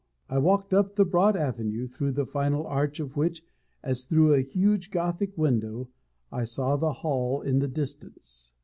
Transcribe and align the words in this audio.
I 0.29 0.39
walked 0.39 0.73
up 0.73 0.95
the 0.95 1.05
broad 1.05 1.35
avenue, 1.37 1.85
through 1.85 2.13
the 2.13 2.25
final 2.25 2.65
arch 2.65 2.99
of 2.99 3.15
which, 3.15 3.45
as 3.83 4.05
through 4.05 4.33
a 4.33 4.41
huge 4.41 4.89
Gothic 4.89 5.37
window, 5.37 5.89
I 6.31 6.43
saw 6.43 6.75
the 6.75 6.91
hall 6.91 7.41
in 7.43 7.59
the 7.59 7.67
distance. 7.67 8.51